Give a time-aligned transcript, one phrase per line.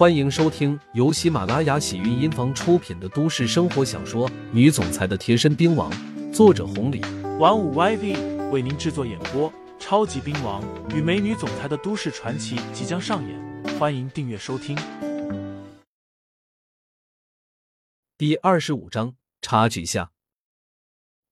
[0.00, 5.92] 欢迎收听由喜马拉雅喜韵音房出品的都市生活小说《女总裁的贴身兵王》，
[6.32, 7.02] 作者红礼，
[7.38, 9.52] 玩五 YV 为您制作演播。
[9.78, 14.74] 超级兵王与美女总裁的都市传奇即将上演，欢迎订阅收听。
[18.16, 20.12] 第二十五章，差距下，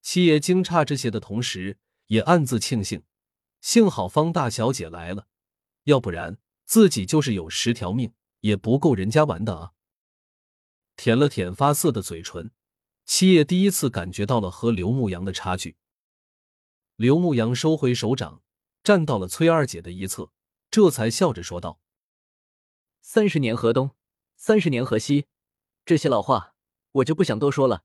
[0.00, 1.76] 七爷惊诧这些的同时，
[2.06, 3.02] 也暗自庆幸，
[3.60, 5.26] 幸好方大小姐来了，
[5.82, 8.14] 要不然自己就是有十条命
[8.44, 9.72] 也不够人家玩的啊！
[10.96, 12.50] 舔了舔发涩的嘴唇，
[13.06, 15.78] 七爷第一次感觉到了和刘牧阳的差距。
[16.96, 18.42] 刘牧阳收回手掌，
[18.82, 20.30] 站到了崔二姐的一侧，
[20.70, 21.80] 这才笑着说道
[23.00, 23.92] ：“三十年河东，
[24.36, 25.24] 三十年河西，
[25.86, 26.54] 这些老话
[26.92, 27.84] 我就不想多说了。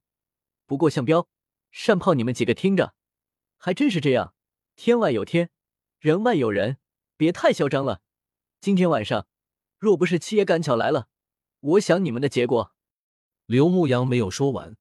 [0.65, 1.29] 不过向彪、
[1.71, 2.93] 单炮，你们几个听着，
[3.55, 4.33] 还真是这样，
[4.75, 5.51] 天外有天，
[5.99, 6.79] 人外有人，
[7.15, 8.01] 别太嚣张了。
[8.59, 9.25] 今天晚上，
[9.79, 11.07] 若不是七爷赶巧来了，
[11.61, 12.75] 我想你们的结果。”
[13.47, 14.75] 刘牧阳没有说完，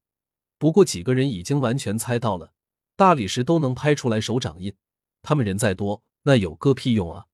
[0.58, 2.52] 不过几个人已经完全猜到了。
[2.96, 4.74] 大理石都能拍出来手掌印，
[5.22, 7.26] 他们人再多，那有个屁用啊！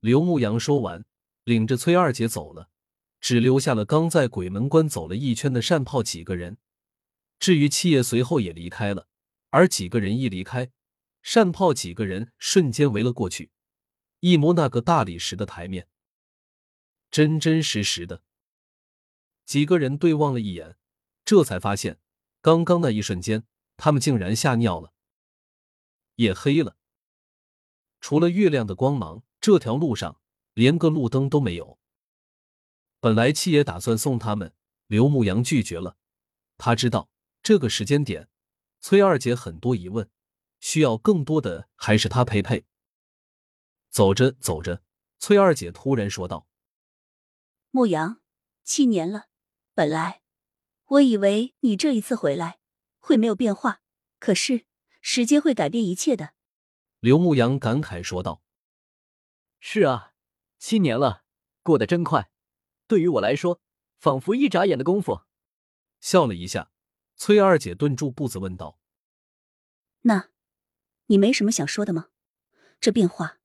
[0.00, 1.04] 刘牧阳说完，
[1.44, 2.70] 领着崔二姐走了，
[3.20, 6.56] 只留下了刚在鬼门关走了一圈的善炮几个人。
[7.38, 9.06] 至于七爷，随后也离开了。
[9.50, 10.70] 而几个人一离开，
[11.22, 13.50] 善炮几个人瞬间围了过去，
[14.20, 15.88] 一摸那个大理石的台面，
[17.10, 18.22] 真真实实的。
[19.44, 20.76] 几个人对望了一眼，
[21.24, 21.98] 这才发现，
[22.40, 23.44] 刚刚那一瞬间。
[23.80, 24.92] 他们竟然吓尿了，
[26.16, 26.76] 夜黑了，
[28.00, 30.20] 除了月亮的光芒，这条路上
[30.52, 31.78] 连个路灯都没有。
[32.98, 34.52] 本来七爷打算送他们，
[34.88, 35.96] 刘牧阳拒绝了。
[36.56, 37.08] 他知道
[37.40, 38.28] 这个时间点，
[38.80, 40.10] 崔二姐很多疑问，
[40.58, 42.66] 需要更多的还是他陪陪。
[43.90, 44.82] 走着走着，
[45.20, 46.48] 崔二姐突然说道
[47.78, 48.20] ：“牧阳，
[48.64, 49.26] 七年了，
[49.72, 50.22] 本来
[50.86, 52.58] 我以为你这一次回来。”
[52.98, 53.80] 会没有变化，
[54.18, 54.66] 可是
[55.00, 56.34] 时间会改变一切的。
[56.98, 58.42] 刘牧阳感慨说道
[59.60, 60.12] ：“是啊，
[60.58, 61.22] 七年了，
[61.62, 62.30] 过得真快。
[62.88, 63.62] 对于我来说，
[63.96, 65.22] 仿佛一眨眼的功夫。”
[66.02, 66.72] 笑了一下，
[67.14, 68.80] 崔二姐顿住步子问道
[70.02, 70.30] ：“那，
[71.06, 72.08] 你没什么想说的吗？
[72.80, 73.38] 这变化，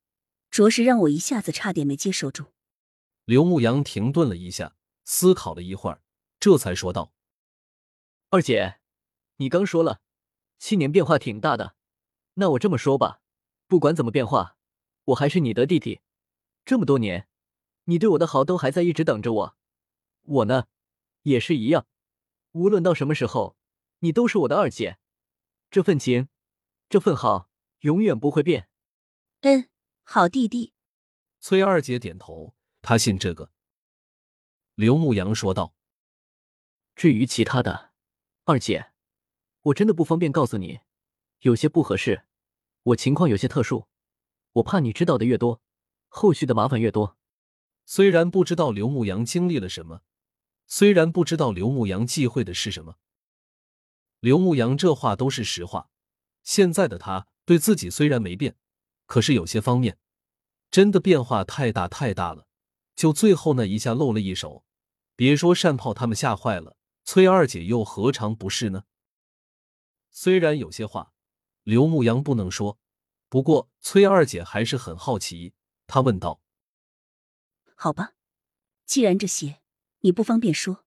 [0.49, 2.47] 着实让我一下子差点没接受住。”
[3.25, 6.03] 刘牧阳停顿了一下，思考了一会儿，
[6.39, 7.13] 这才说道
[8.29, 8.79] ：“二姐。”
[9.37, 9.99] 你刚说了，
[10.59, 11.75] 七年变化挺大的。
[12.35, 13.21] 那我这么说吧，
[13.67, 14.57] 不管怎么变化，
[15.05, 16.01] 我还是你的弟弟。
[16.63, 17.27] 这么多年，
[17.85, 19.57] 你对我的好都还在一直等着我。
[20.21, 20.67] 我呢，
[21.23, 21.87] 也是一样。
[22.51, 23.57] 无论到什么时候，
[23.99, 24.99] 你都是我的二姐。
[25.71, 26.29] 这份情，
[26.87, 28.69] 这份好，永远不会变。
[29.41, 29.67] 嗯，
[30.03, 30.73] 好弟弟。
[31.39, 33.49] 崔二姐点头，他信这个。
[34.75, 35.73] 刘牧阳说道
[36.95, 37.93] ：“至于其他的，
[38.43, 38.91] 二姐。”
[39.63, 40.81] 我真的不方便告诉你，
[41.39, 42.25] 有些不合适。
[42.83, 43.87] 我情况有些特殊，
[44.51, 45.61] 我怕你知道的越多，
[46.09, 47.17] 后续的麻烦越多。
[47.85, 50.01] 虽然不知道刘牧阳经历了什么，
[50.67, 52.97] 虽然不知道刘牧阳忌讳的是什么，
[54.19, 55.89] 刘牧阳这话都是实话。
[56.41, 58.57] 现在的他对自己虽然没变，
[59.05, 59.97] 可是有些方面
[60.69, 62.49] 真的变化太大太大了。
[62.95, 64.63] 就最后那一下露了一手，
[65.15, 68.85] 别说善炮他们吓坏了，崔二姐又何尝不是呢？
[70.09, 71.13] 虽然有些话
[71.63, 72.77] 刘牧阳不能说，
[73.29, 75.53] 不过崔二姐还是很好奇。
[75.87, 76.41] 她问道
[77.75, 78.13] ：“好吧，
[78.85, 79.61] 既然这些
[79.99, 80.85] 你不方便说，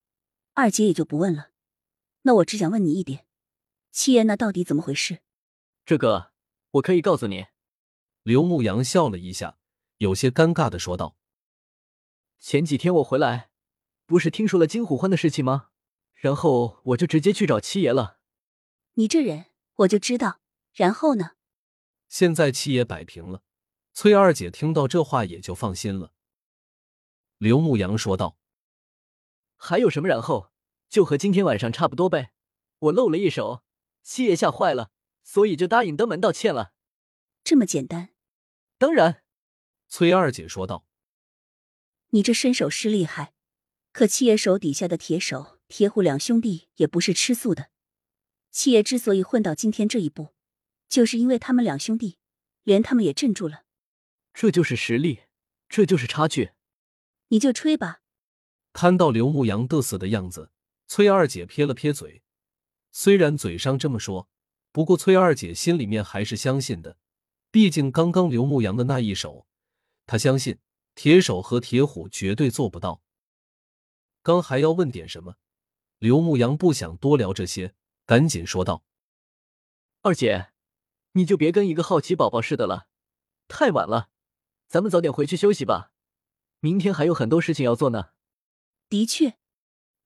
[0.54, 1.50] 二姐也就不问了。
[2.22, 3.26] 那我只想问你一点，
[3.92, 5.20] 七爷那到底怎么回事？”
[5.84, 6.32] 这个
[6.72, 7.46] 我可以告诉你。
[8.22, 9.58] 刘牧阳笑了一下，
[9.98, 11.16] 有些尴尬的说道
[12.38, 13.50] ：“前几天我回来，
[14.06, 15.70] 不是听说了金虎欢的事情吗？
[16.14, 18.18] 然后我就直接去找七爷了。”
[18.94, 20.40] 你这人，我就知道。
[20.72, 21.32] 然后呢？
[22.08, 23.42] 现在七爷摆平了，
[23.92, 26.12] 崔二姐听到这话也就放心了。
[27.38, 28.38] 刘牧阳说道
[29.56, 30.52] ：“还有什么然后？
[30.88, 32.32] 就和今天晚上差不多呗。
[32.78, 33.64] 我露了一手，
[34.02, 34.92] 七爷吓坏了，
[35.24, 36.72] 所以就答应登门道歉了。
[37.42, 38.10] 这么简单？
[38.78, 39.24] 当然。”
[39.88, 40.86] 崔二姐说道
[42.16, 43.34] ：“你这身手是厉害，
[43.92, 47.68] 可七爷手底下的铁手铁虎两兄弟也不是吃素的。”
[48.50, 50.32] 七爷之所以混到今天这一步，
[50.88, 52.16] 就是因为他们两兄弟，
[52.62, 53.64] 连他们也镇住了。
[54.32, 55.24] 这就是实力，
[55.68, 56.52] 这就是差距。
[57.28, 58.00] 你就吹吧。
[58.72, 60.50] 看到刘牧阳得瑟的样子，
[60.86, 62.22] 崔二姐撇了撇嘴。
[62.92, 64.30] 虽然嘴上这么说，
[64.72, 66.96] 不过崔二姐心里面还是相信的。
[67.50, 69.46] 毕竟刚刚刘牧阳的那一手，
[70.06, 70.58] 她相信
[70.96, 73.02] 铁手和铁虎绝对做不到。
[74.22, 75.36] 刚还要问点什么，
[75.98, 77.76] 刘牧阳不想多聊这些，
[78.06, 78.82] 赶紧说道
[80.02, 80.52] ：“二姐，
[81.12, 82.88] 你就别跟一个好奇宝宝似的了，
[83.46, 84.08] 太晚了，
[84.66, 85.92] 咱们早点回去休息吧，
[86.60, 88.08] 明天还有很多事情要做呢。”
[88.88, 89.36] 的确，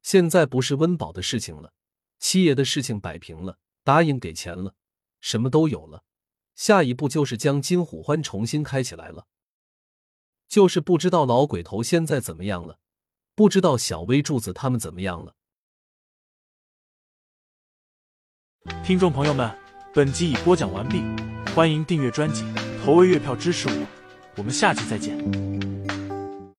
[0.02, 1.72] 现在不是温饱的事情了，
[2.19, 4.75] 七爷的事情摆平了，答应给钱了，
[5.20, 6.04] 什么都有了，
[6.56, 9.28] 下一步就是将金虎欢重新开起来了。
[10.50, 12.81] 就是不知道老鬼头现在怎么样了，
[13.37, 15.37] 不知道小薇柱子他们怎么样了。
[18.85, 19.56] 听众朋友们，
[19.94, 21.05] 本集已播讲完毕，
[21.55, 22.44] 欢迎订阅专辑，
[22.85, 23.87] 投喂月票支持我，
[24.37, 25.69] 我们下集再见。